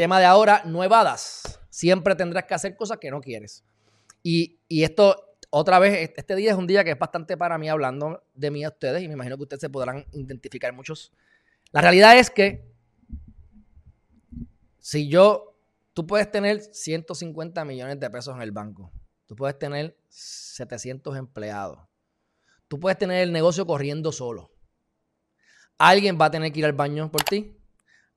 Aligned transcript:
tema 0.00 0.18
de 0.18 0.24
ahora, 0.24 0.62
no 0.64 0.82
evadas. 0.82 1.60
Siempre 1.68 2.14
tendrás 2.14 2.44
que 2.44 2.54
hacer 2.54 2.74
cosas 2.74 2.96
que 2.96 3.10
no 3.10 3.20
quieres. 3.20 3.62
Y, 4.22 4.58
y 4.66 4.82
esto, 4.82 5.36
otra 5.50 5.78
vez, 5.78 6.12
este 6.16 6.36
día 6.36 6.52
es 6.52 6.56
un 6.56 6.66
día 6.66 6.82
que 6.84 6.92
es 6.92 6.98
bastante 6.98 7.36
para 7.36 7.58
mí 7.58 7.68
hablando 7.68 8.24
de 8.32 8.50
mí 8.50 8.64
a 8.64 8.70
ustedes 8.70 9.02
y 9.02 9.08
me 9.08 9.12
imagino 9.12 9.36
que 9.36 9.42
ustedes 9.42 9.60
se 9.60 9.68
podrán 9.68 10.06
identificar 10.12 10.72
muchos. 10.72 11.12
La 11.70 11.82
realidad 11.82 12.18
es 12.18 12.30
que 12.30 12.66
si 14.78 15.06
yo, 15.06 15.54
tú 15.92 16.06
puedes 16.06 16.30
tener 16.30 16.62
150 16.62 17.62
millones 17.66 18.00
de 18.00 18.08
pesos 18.08 18.34
en 18.34 18.40
el 18.40 18.52
banco, 18.52 18.90
tú 19.26 19.36
puedes 19.36 19.58
tener 19.58 19.98
700 20.08 21.14
empleados, 21.18 21.78
tú 22.68 22.80
puedes 22.80 22.96
tener 22.96 23.22
el 23.22 23.32
negocio 23.32 23.66
corriendo 23.66 24.12
solo. 24.12 24.50
Alguien 25.76 26.16
va 26.18 26.24
a 26.24 26.30
tener 26.30 26.52
que 26.52 26.60
ir 26.60 26.64
al 26.64 26.72
baño 26.72 27.10
por 27.12 27.22
ti, 27.22 27.59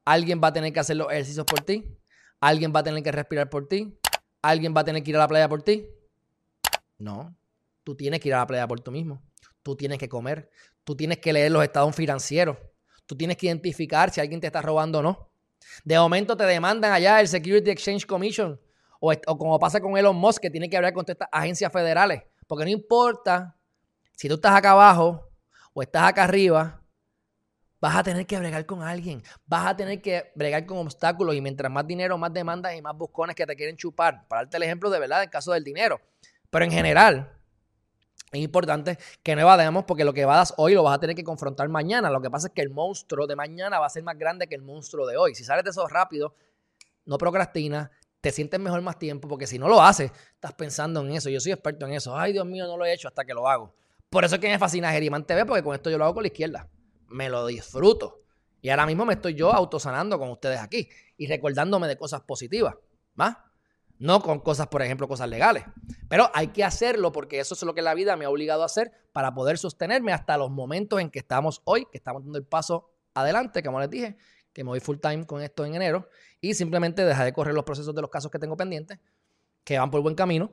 alguien 0.06 0.42
va 0.44 0.50
a 0.50 0.54
tener 0.54 0.74
que 0.74 0.80
hacer 0.80 0.98
los 0.98 1.12
ejercicios 1.12 1.46
por 1.46 1.62
ti, 1.62 1.98
alguien 2.40 2.74
va 2.76 2.82
a 2.82 2.84
tener 2.84 3.04
que 3.04 3.12
respirar 3.12 3.50
por 3.50 3.68
ti, 3.68 3.98
alguien 4.42 4.74
va 4.76 4.82
a 4.82 4.84
tener 4.84 5.04
que 5.04 5.12
ir 5.12 5.16
a 5.16 5.20
la 5.20 5.28
playa 5.28 5.48
por 5.50 5.64
ti. 5.64 5.88
No, 6.98 7.36
tú 7.84 7.96
tienes 7.96 8.20
que 8.20 8.30
ir 8.30 8.36
a 8.36 8.40
la 8.40 8.48
playa 8.48 8.68
por 8.68 8.80
tú 8.80 8.92
mismo, 8.92 9.22
tú 9.62 9.76
tienes 9.76 9.98
que 9.98 10.10
comer, 10.10 10.50
tú 10.84 10.96
tienes 10.96 11.20
que 11.20 11.34
leer 11.34 11.52
los 11.52 11.64
estados 11.64 11.96
financieros, 11.96 12.58
tú 13.06 13.16
tienes 13.16 13.38
que 13.38 13.48
identificar 13.48 14.12
si 14.12 14.22
alguien 14.22 14.40
te 14.40 14.48
está 14.48 14.62
robando 14.62 15.00
o 15.00 15.02
no. 15.02 15.30
De 15.84 15.98
momento 15.98 16.36
te 16.36 16.44
demandan 16.44 16.92
allá 16.92 17.22
el 17.22 17.28
Security 17.28 17.72
Exchange 17.72 18.06
Commission 18.06 18.60
o, 19.00 19.38
como 19.38 19.60
pasa 19.60 19.82
con 19.82 19.98
Elon 19.98 20.16
Musk 20.16 20.42
que 20.42 20.50
tiene 20.50 20.70
que 20.70 20.78
hablar 20.78 20.94
con 20.94 21.06
estas 21.08 21.28
agencias 21.32 21.72
federales. 21.72 22.24
Porque 22.48 22.66
no 22.66 22.72
importa 22.72 23.58
si 24.16 24.28
tú 24.28 24.36
estás 24.36 24.54
acá 24.54 24.72
abajo 24.72 25.30
o 25.74 25.82
estás 25.82 26.04
acá 26.04 26.24
arriba, 26.24 26.83
vas 27.84 27.98
a 27.98 28.04
tener 28.04 28.26
que 28.26 28.40
bregar 28.40 28.66
con 28.66 28.82
alguien. 28.82 29.22
Vas 29.46 29.66
a 29.66 29.76
tener 29.76 30.02
que 30.02 30.32
bregar 30.36 30.66
con 30.66 30.78
obstáculos 30.78 31.36
y 31.36 31.42
mientras 31.42 31.70
más 31.70 31.86
dinero, 31.86 32.18
más 32.18 32.32
demandas 32.32 32.74
y 32.78 32.82
más 32.82 32.96
buscones 32.96 33.36
que 33.36 33.46
te 33.46 33.58
quieren 33.58 33.76
chupar. 33.76 34.26
Para 34.30 34.44
darte 34.44 34.56
el 34.56 34.64
ejemplo 34.64 34.90
de 34.90 35.00
verdad 35.00 35.22
en 35.22 35.30
caso 35.30 35.52
del 35.52 35.66
dinero. 35.66 36.00
Pero 36.50 36.64
en 36.64 36.72
general, 36.72 37.30
es 38.32 38.40
importante 38.40 38.98
que 39.22 39.36
no 39.36 39.42
evadamos 39.42 39.84
porque 39.84 40.06
lo 40.06 40.14
que 40.14 40.22
evadas 40.22 40.54
hoy 40.56 40.74
lo 40.74 40.84
vas 40.84 40.96
a 40.96 41.00
tener 41.02 41.14
que 41.14 41.26
confrontar 41.26 41.68
mañana. 41.68 42.10
Lo 42.10 42.22
que 42.22 42.32
pasa 42.32 42.48
es 42.48 42.54
que 42.54 42.62
el 42.62 42.70
monstruo 42.70 43.28
de 43.28 43.36
mañana 43.36 43.80
va 43.80 43.88
a 43.88 43.90
ser 43.90 44.04
más 44.04 44.18
grande 44.18 44.48
que 44.48 44.56
el 44.56 44.62
monstruo 44.62 45.06
de 45.06 45.18
hoy. 45.18 45.36
Si 45.36 45.44
sales 45.44 45.66
de 45.66 45.72
eso 45.72 45.86
rápido, 45.86 46.36
no 47.04 47.18
procrastinas, 47.18 47.90
te 48.22 48.32
sientes 48.32 48.62
mejor 48.62 48.82
más 48.82 48.98
tiempo 48.98 49.28
porque 49.28 49.46
si 49.46 49.60
no 49.60 49.68
lo 49.68 49.82
haces, 49.82 50.10
estás 50.36 50.54
pensando 50.54 51.02
en 51.02 51.12
eso. 51.12 51.30
Yo 51.30 51.42
soy 51.42 51.52
experto 51.52 51.86
en 51.86 51.96
eso. 51.96 52.18
Ay, 52.18 52.32
Dios 52.32 52.46
mío, 52.46 52.66
no 52.66 52.78
lo 52.78 52.86
he 52.86 52.94
hecho 52.94 53.10
hasta 53.10 53.26
que 53.26 53.34
lo 53.34 53.46
hago. 53.46 53.76
Por 54.10 54.24
eso 54.24 54.36
es 54.36 54.42
que 54.42 54.48
me 54.48 54.58
fascina 54.58 54.90
Geriman 54.90 55.26
TV 55.26 55.46
porque 55.46 55.62
con 55.62 55.76
esto 55.76 55.90
yo 55.90 55.98
lo 55.98 56.06
hago 56.06 56.14
con 56.14 56.24
la 56.24 56.28
izquierda. 56.28 56.70
Me 57.14 57.30
lo 57.30 57.46
disfruto. 57.46 58.24
Y 58.62 58.70
ahora 58.70 58.86
mismo 58.86 59.06
me 59.06 59.14
estoy 59.14 59.36
yo 59.36 59.54
autosanando 59.54 60.18
con 60.18 60.30
ustedes 60.30 60.60
aquí 60.60 60.90
y 61.18 61.28
recordándome 61.28 61.88
de 61.88 61.98
cosas 61.98 62.22
positivas. 62.22 62.76
¿Va? 63.20 63.52
No 64.00 64.22
con 64.22 64.40
cosas, 64.40 64.68
por 64.68 64.82
ejemplo, 64.82 65.08
cosas 65.08 65.30
legales. 65.30 65.64
Pero 66.10 66.30
hay 66.34 66.48
que 66.48 66.64
hacerlo 66.64 67.12
porque 67.12 67.40
eso 67.40 67.56
es 67.56 67.64
lo 67.64 67.74
que 67.74 67.82
la 67.82 67.94
vida 67.94 68.16
me 68.16 68.26
ha 68.26 68.30
obligado 68.30 68.64
a 68.64 68.66
hacer 68.66 68.92
para 69.12 69.34
poder 69.34 69.58
sostenerme 69.58 70.12
hasta 70.14 70.38
los 70.38 70.50
momentos 70.50 71.00
en 71.00 71.10
que 71.10 71.20
estamos 71.20 71.62
hoy, 71.66 71.86
que 71.92 71.98
estamos 71.98 72.24
dando 72.24 72.38
el 72.38 72.46
paso 72.46 72.90
adelante, 73.14 73.62
como 73.64 73.80
les 73.80 73.90
dije, 73.90 74.18
que 74.54 74.64
me 74.64 74.70
voy 74.70 74.80
full 74.80 74.98
time 74.98 75.26
con 75.26 75.42
esto 75.42 75.66
en 75.66 75.76
enero 75.76 76.08
y 76.42 76.54
simplemente 76.54 77.06
dejar 77.06 77.26
de 77.26 77.34
correr 77.34 77.54
los 77.54 77.64
procesos 77.64 77.94
de 77.94 78.02
los 78.02 78.10
casos 78.10 78.32
que 78.32 78.40
tengo 78.40 78.58
pendientes, 78.58 79.00
que 79.64 79.78
van 79.78 79.92
por 79.92 80.02
buen 80.02 80.16
camino. 80.16 80.52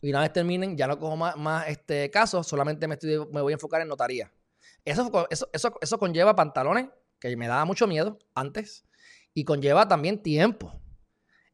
Y 0.00 0.10
una 0.10 0.20
vez 0.20 0.32
terminen, 0.32 0.76
ya 0.76 0.86
no 0.86 0.98
cojo 0.98 1.16
más, 1.16 1.68
este, 1.68 2.10
casos, 2.10 2.46
solamente 2.46 2.86
me, 2.86 2.94
estoy, 2.94 3.18
me 3.32 3.40
voy 3.40 3.52
a 3.52 3.54
enfocar 3.54 3.80
en 3.80 3.88
notaría. 3.88 4.30
Eso, 4.84 5.26
eso, 5.30 5.48
eso, 5.52 5.78
eso 5.80 5.98
conlleva 5.98 6.36
pantalones, 6.36 6.88
que 7.18 7.36
me 7.36 7.48
daba 7.48 7.64
mucho 7.64 7.86
miedo 7.86 8.18
antes, 8.34 8.84
y 9.32 9.44
conlleva 9.44 9.88
también 9.88 10.22
tiempo 10.22 10.72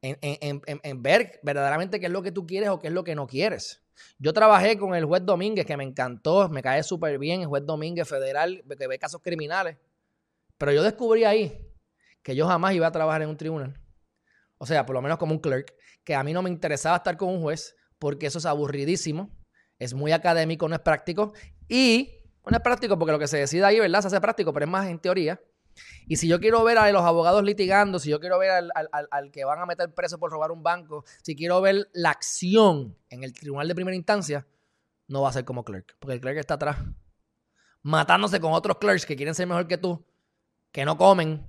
en, 0.03 1.03
ver 1.03 1.41
verdaderamente 1.43 2.01
qué 2.01 2.07
es 2.07 2.13
lo 2.13 2.23
que 2.23 2.33
tú 2.33 2.47
quieres 2.47 2.71
o 2.71 2.79
qué 2.79 2.89
es 2.89 2.93
lo 2.93 3.05
que 3.05 3.15
no 3.15 3.27
quieres. 3.27 3.83
Yo 4.19 4.33
trabajé 4.33 4.79
con 4.79 4.95
el 4.95 5.05
juez 5.05 5.25
Domínguez, 5.25 5.67
que 5.67 5.77
me 5.77 5.85
encantó, 5.85 6.49
me 6.49 6.63
cae 6.63 6.83
súper 6.83 7.19
bien, 7.19 7.43
el 7.43 7.49
juez 7.49 7.65
Domínguez 7.67 8.09
federal, 8.09 8.65
que 8.79 8.87
ve 8.87 8.99
casos 8.99 9.21
criminales. 9.23 9.77
Pero 10.57 10.73
yo 10.73 10.83
descubrí 10.83 11.25
ahí 11.25 11.67
que 12.23 12.35
yo 12.35 12.47
jamás 12.47 12.75
iba 12.75 12.87
a 12.87 12.93
trabajar 12.93 13.23
en 13.23 13.29
un 13.29 13.37
tribunal. 13.37 13.79
O 14.59 14.67
sea, 14.67 14.85
por 14.87 14.95
lo 14.95 15.03
menos 15.03 15.19
como 15.19 15.33
un 15.33 15.41
clerk, 15.41 15.75
que 16.05 16.15
a 16.15 16.23
mí 16.23 16.33
no 16.33 16.43
me 16.43 16.51
interesaba 16.51 16.97
estar 16.97 17.17
con 17.17 17.29
un 17.29 17.41
juez 17.41 17.77
porque 17.99 18.27
eso 18.27 18.39
es 18.39 18.47
aburridísimo, 18.47 19.31
es 19.79 19.95
muy 19.95 20.13
académico, 20.13 20.69
no 20.69 20.75
es 20.75 20.81
práctico. 20.81 21.33
Y 21.69 22.20
no 22.47 22.57
es 22.57 22.63
práctico 22.63 22.99
porque 22.99 23.13
lo 23.13 23.19
que 23.19 23.29
se 23.29 23.39
decide 23.39 23.65
ahí, 23.65 23.79
¿verdad? 23.79 24.01
Se 24.01 24.09
hace 24.09 24.21
práctico, 24.21 24.53
pero 24.53 24.65
es 24.67 24.71
más 24.71 24.89
en 24.89 24.99
teoría. 24.99 25.41
Y 26.07 26.17
si 26.17 26.27
yo 26.27 26.41
quiero 26.41 26.65
ver 26.65 26.79
a 26.79 26.91
los 26.91 27.03
abogados 27.03 27.43
litigando, 27.45 27.99
si 27.99 28.11
yo 28.11 28.21
quiero 28.21 28.39
ver 28.39 28.51
al, 28.51 29.31
que 29.31 29.45
van 29.45 29.61
a 29.61 29.67
meter 29.67 29.95
preso 29.95 30.19
por 30.19 30.31
robar 30.31 30.51
un 30.51 30.63
banco, 30.63 31.05
si 31.23 31.37
quiero 31.37 31.61
ver 31.61 31.89
la 31.93 32.11
acción 32.11 32.97
en 33.09 33.23
el 33.23 33.33
tribunal 33.33 33.69
de 33.69 33.75
primera 33.75 33.97
instancia, 33.97 34.47
no 35.07 35.23
va 35.23 35.29
a 35.29 35.33
ser 35.33 35.45
como 35.45 35.65
clerk, 35.65 35.97
porque 35.99 36.15
el 36.15 36.21
clerk 36.21 36.39
está 36.39 36.55
atrás, 36.55 36.79
matándose 37.83 38.41
con 38.41 38.53
otros 38.53 38.79
clerks 38.79 39.07
que 39.07 39.17
quieren 39.17 39.35
ser 39.35 39.47
mejor 39.47 39.69
que 39.69 39.79
tú, 39.79 40.05
que 40.73 40.85
no 40.85 40.97
comen, 40.97 41.47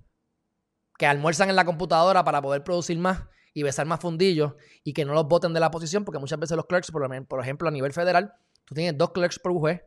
que 0.98 1.08
almuerzan 1.08 1.50
en 1.50 1.56
la 1.56 1.66
computadora 1.66 2.24
para 2.24 2.42
poder 2.42 2.64
producir 2.64 2.98
más 2.98 3.24
y 3.54 3.64
besar 3.64 3.86
más 3.86 4.00
fundillos 4.00 4.54
y 4.84 4.94
que 4.94 5.04
no 5.04 5.14
los 5.14 5.28
voten 5.28 5.54
de 5.54 5.60
la 5.60 5.72
posición, 5.72 6.06
porque 6.06 6.20
muchas 6.20 6.40
veces 6.40 6.56
los 6.56 6.68
clerks, 6.68 6.92
por 6.92 7.42
ejemplo, 7.42 7.68
a 7.68 7.72
nivel 7.72 7.94
federal, 7.94 8.34
tú 8.66 8.76
tienes 8.76 8.98
dos 8.98 9.12
clerks 9.12 9.40
por 9.40 9.54
juez, 9.54 9.82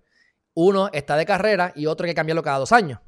uno 0.54 0.88
está 0.92 1.16
de 1.16 1.26
carrera 1.26 1.72
y 1.74 1.86
otro 1.86 2.04
hay 2.04 2.12
que 2.12 2.14
cambiarlo 2.14 2.42
cada 2.42 2.58
dos 2.58 2.72
años. 2.72 3.00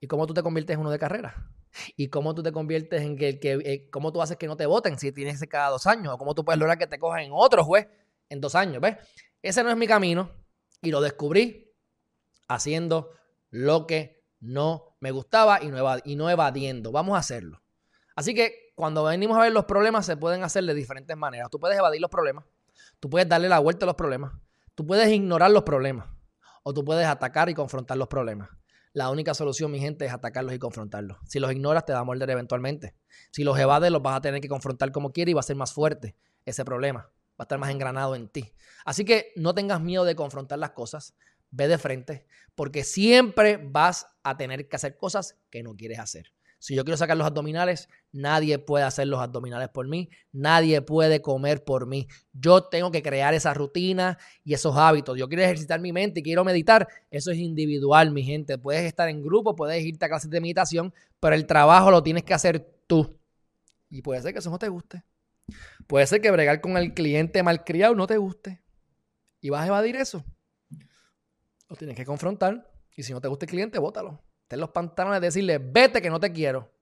¿Y 0.00 0.06
cómo 0.06 0.26
tú 0.26 0.34
te 0.34 0.42
conviertes 0.42 0.74
en 0.74 0.80
uno 0.80 0.90
de 0.90 0.98
carrera? 0.98 1.50
¿Y 1.96 2.08
cómo 2.08 2.34
tú 2.34 2.42
te 2.42 2.52
conviertes 2.52 3.02
en 3.02 3.16
que, 3.16 3.40
que 3.40 3.52
eh, 3.52 3.90
cómo 3.90 4.12
tú 4.12 4.22
haces 4.22 4.36
que 4.36 4.46
no 4.46 4.56
te 4.56 4.66
voten 4.66 4.98
si 4.98 5.12
tienes 5.12 5.36
ese 5.36 5.48
cada 5.48 5.70
dos 5.70 5.86
años? 5.86 6.14
¿O 6.14 6.18
cómo 6.18 6.34
tú 6.34 6.44
puedes 6.44 6.58
lograr 6.58 6.78
que 6.78 6.86
te 6.86 6.98
cojan 6.98 7.20
en 7.20 7.32
otro 7.34 7.64
juez 7.64 7.88
en 8.28 8.40
dos 8.40 8.54
años? 8.54 8.80
¿Ves? 8.80 8.96
Ese 9.42 9.62
no 9.62 9.70
es 9.70 9.76
mi 9.76 9.86
camino 9.86 10.30
y 10.82 10.90
lo 10.90 11.00
descubrí 11.00 11.74
haciendo 12.48 13.10
lo 13.50 13.86
que 13.86 14.24
no 14.40 14.96
me 15.00 15.10
gustaba 15.10 15.62
y 15.62 15.68
no, 15.68 15.78
y 16.04 16.16
no 16.16 16.30
evadiendo. 16.30 16.92
Vamos 16.92 17.16
a 17.16 17.20
hacerlo. 17.20 17.62
Así 18.14 18.34
que 18.34 18.72
cuando 18.74 19.04
venimos 19.04 19.36
a 19.36 19.40
ver 19.40 19.52
los 19.52 19.64
problemas 19.64 20.06
se 20.06 20.16
pueden 20.16 20.44
hacer 20.44 20.64
de 20.64 20.74
diferentes 20.74 21.16
maneras. 21.16 21.50
Tú 21.50 21.58
puedes 21.58 21.78
evadir 21.78 22.00
los 22.00 22.10
problemas, 22.10 22.44
tú 23.00 23.08
puedes 23.08 23.28
darle 23.28 23.48
la 23.48 23.58
vuelta 23.58 23.84
a 23.84 23.88
los 23.88 23.96
problemas, 23.96 24.32
tú 24.74 24.86
puedes 24.86 25.08
ignorar 25.10 25.50
los 25.50 25.62
problemas 25.62 26.15
o 26.68 26.74
tú 26.74 26.84
puedes 26.84 27.06
atacar 27.06 27.48
y 27.48 27.54
confrontar 27.54 27.96
los 27.96 28.08
problemas. 28.08 28.48
La 28.92 29.08
única 29.10 29.34
solución, 29.34 29.70
mi 29.70 29.78
gente, 29.78 30.04
es 30.04 30.12
atacarlos 30.12 30.52
y 30.52 30.58
confrontarlos. 30.58 31.16
Si 31.24 31.38
los 31.38 31.52
ignoras, 31.52 31.86
te 31.86 31.92
va 31.92 32.00
a 32.00 32.04
morder 32.04 32.28
eventualmente. 32.28 32.96
Si 33.30 33.44
los 33.44 33.56
evades, 33.56 33.92
los 33.92 34.02
vas 34.02 34.16
a 34.16 34.20
tener 34.20 34.40
que 34.40 34.48
confrontar 34.48 34.90
como 34.90 35.12
quieras 35.12 35.30
y 35.30 35.34
va 35.34 35.40
a 35.40 35.44
ser 35.44 35.54
más 35.54 35.72
fuerte 35.72 36.16
ese 36.44 36.64
problema. 36.64 37.02
Va 37.02 37.34
a 37.38 37.42
estar 37.44 37.60
más 37.60 37.70
engranado 37.70 38.16
en 38.16 38.28
ti. 38.28 38.52
Así 38.84 39.04
que 39.04 39.32
no 39.36 39.54
tengas 39.54 39.80
miedo 39.80 40.02
de 40.04 40.16
confrontar 40.16 40.58
las 40.58 40.72
cosas. 40.72 41.14
Ve 41.52 41.68
de 41.68 41.78
frente, 41.78 42.26
porque 42.56 42.82
siempre 42.82 43.60
vas 43.62 44.08
a 44.24 44.36
tener 44.36 44.68
que 44.68 44.74
hacer 44.74 44.96
cosas 44.96 45.38
que 45.50 45.62
no 45.62 45.76
quieres 45.76 46.00
hacer. 46.00 46.32
Si 46.58 46.74
yo 46.74 46.84
quiero 46.84 46.96
sacar 46.96 47.16
los 47.16 47.26
abdominales, 47.26 47.88
nadie 48.12 48.58
puede 48.58 48.84
hacer 48.84 49.06
los 49.06 49.20
abdominales 49.20 49.68
por 49.68 49.88
mí, 49.88 50.08
nadie 50.32 50.80
puede 50.80 51.20
comer 51.20 51.64
por 51.64 51.86
mí. 51.86 52.08
Yo 52.32 52.64
tengo 52.64 52.90
que 52.90 53.02
crear 53.02 53.34
esa 53.34 53.52
rutina 53.54 54.18
y 54.42 54.54
esos 54.54 54.76
hábitos. 54.76 55.18
Yo 55.18 55.28
quiero 55.28 55.42
ejercitar 55.42 55.80
mi 55.80 55.92
mente 55.92 56.20
y 56.20 56.22
quiero 56.22 56.44
meditar, 56.44 56.88
eso 57.10 57.30
es 57.30 57.38
individual, 57.38 58.10
mi 58.10 58.22
gente. 58.22 58.58
Puedes 58.58 58.84
estar 58.84 59.08
en 59.08 59.22
grupo, 59.22 59.54
puedes 59.54 59.84
irte 59.84 60.06
a 60.06 60.08
clases 60.08 60.30
de 60.30 60.40
meditación, 60.40 60.94
pero 61.20 61.34
el 61.34 61.46
trabajo 61.46 61.90
lo 61.90 62.02
tienes 62.02 62.24
que 62.24 62.34
hacer 62.34 62.66
tú. 62.86 63.18
Y 63.90 64.02
puede 64.02 64.22
ser 64.22 64.32
que 64.32 64.38
eso 64.38 64.50
no 64.50 64.58
te 64.58 64.68
guste. 64.68 65.04
Puede 65.86 66.06
ser 66.06 66.20
que 66.20 66.30
bregar 66.30 66.60
con 66.60 66.76
el 66.76 66.94
cliente 66.94 67.42
malcriado 67.42 67.94
no 67.94 68.06
te 68.06 68.16
guste. 68.16 68.62
Y 69.40 69.50
vas 69.50 69.62
a 69.62 69.68
evadir 69.68 69.96
eso. 69.96 70.24
Lo 71.68 71.76
tienes 71.76 71.96
que 71.96 72.04
confrontar. 72.04 72.72
Y 72.96 73.02
si 73.02 73.12
no 73.12 73.20
te 73.20 73.28
gusta 73.28 73.44
el 73.44 73.50
cliente, 73.50 73.78
bótalo 73.78 74.22
ten 74.48 74.60
los 74.60 74.70
pantalones 74.70 75.20
de 75.20 75.26
decirle, 75.26 75.58
vete 75.58 76.00
que 76.00 76.10
no 76.10 76.20
te 76.20 76.32
quiero. 76.32 76.72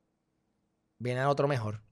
Viene 0.98 1.24
otro 1.24 1.48
mejor. 1.48 1.82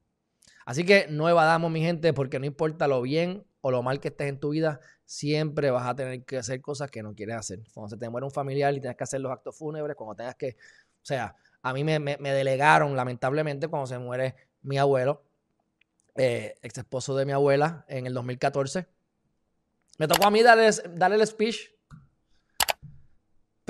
Así 0.65 0.85
que 0.85 1.07
no 1.09 1.29
evadamos, 1.29 1.71
mi 1.71 1.81
gente, 1.81 2.13
porque 2.13 2.39
no 2.39 2.47
importa 2.47 2.87
lo 2.87 3.03
bien 3.03 3.45
o 3.61 3.71
lo 3.71 3.83
mal 3.83 4.01
que 4.01 4.09
estés 4.09 4.29
en 4.29 4.41
tu 4.41 4.51
vida, 4.51 4.81
siempre 5.05 5.71
vas 5.71 5.87
a 5.87 5.95
tener 5.95 6.25
que 6.25 6.39
hacer 6.39 6.61
cosas 6.61 6.91
que 6.91 7.03
no 7.03 7.15
quieres 7.15 7.37
hacer. 7.37 7.61
Cuando 7.73 7.91
se 7.91 7.97
te 7.97 8.09
muere 8.09 8.25
un 8.25 8.31
familiar 8.31 8.75
y 8.75 8.81
tienes 8.81 8.97
que 8.97 9.05
hacer 9.05 9.21
los 9.21 9.33
actos 9.33 9.57
fúnebres, 9.57 9.97
cuando 9.97 10.15
tengas 10.17 10.35
que, 10.37 10.57
o 10.59 11.05
sea, 11.05 11.37
a 11.63 11.73
mí 11.73 11.85
me, 11.85 11.99
delegaron, 11.99 12.97
lamentablemente, 12.97 13.69
cuando 13.69 13.87
se 13.87 13.99
muere 13.99 14.35
mi 14.63 14.79
abuelo, 14.79 15.23
eh, 16.17 16.55
ex 16.61 16.79
esposo 16.79 17.17
de 17.17 17.25
mi 17.25 17.33
abuela, 17.33 17.85
en 17.89 18.07
el 18.07 18.15
2014. 18.15 18.87
Me 19.99 20.09
tocó 20.09 20.27
a 20.27 20.31
mí 20.31 20.43
darle, 20.43 20.71
darle 20.95 21.17
el 21.17 21.27
speech 21.27 21.71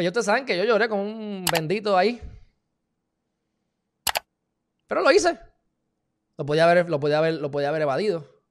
pero 0.03 0.11
ustedes 0.11 0.27
saben 0.27 0.45
que 0.45 0.57
yo 0.57 0.65
lloré 0.65 0.89
como 0.89 1.03
un 1.03 1.45
bendito 1.51 1.97
ahí. 1.97 2.21
Pero 4.87 5.01
lo 5.01 5.11
hice. 5.11 5.39
Lo 6.37 6.45
podía 6.45 6.65
haber, 6.65 6.89
lo 6.91 6.99
podía 6.99 7.19
haber, 7.19 7.35
lo 7.35 7.51
podía 7.51 7.69
haber 7.69 7.83
evadido. 7.83 8.43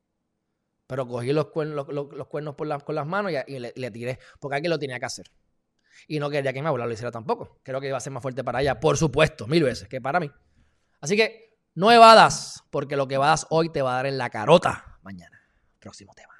Pero 0.87 1.07
cogí 1.07 1.31
los 1.33 1.47
cuernos, 1.47 1.87
los, 1.87 2.27
cuernos 2.27 2.55
por 2.55 2.83
con 2.83 2.95
las 2.95 3.05
manos 3.05 3.31
y, 3.47 3.59
le, 3.59 3.91
tiré. 3.91 4.19
Porque 4.39 4.55
alguien 4.55 4.69
lo 4.69 4.79
tenía 4.79 4.99
que 4.99 5.05
hacer. 5.05 5.31
Y 6.07 6.19
no 6.19 6.29
quería 6.29 6.53
que 6.53 6.61
mi 6.61 6.67
abuela 6.67 6.85
lo 6.85 6.93
hiciera 6.93 7.11
tampoco. 7.11 7.59
Creo 7.63 7.79
que 7.79 7.87
iba 7.87 7.97
a 7.97 8.01
ser 8.01 8.11
más 8.11 8.21
fuerte 8.21 8.43
para 8.43 8.61
ella, 8.61 8.79
por 8.79 8.97
supuesto, 8.97 9.47
mil 9.47 9.63
veces, 9.63 9.87
que 9.87 10.01
para 10.01 10.19
mí. 10.19 10.31
Así 10.99 11.15
que 11.15 11.57
No 11.73 11.91
evadas, 11.91 12.63
porque 12.69 12.95
lo 12.95 13.07
que 13.07 13.15
evadas 13.15 13.47
hoy 13.49 13.69
te 13.69 13.81
va 13.81 13.93
a 13.93 13.95
dar 13.97 14.05
en 14.05 14.17
la 14.17 14.29
carota 14.29 14.99
mañana. 15.03 15.41
Próximo 15.79 16.13
tema. 16.13 16.30